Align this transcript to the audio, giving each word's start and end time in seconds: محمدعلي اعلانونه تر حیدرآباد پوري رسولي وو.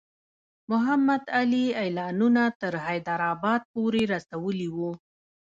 محمدعلي 0.71 1.65
اعلانونه 1.81 2.43
تر 2.61 2.73
حیدرآباد 2.85 3.61
پوري 3.73 4.03
رسولي 4.13 4.69
وو. 4.75 4.91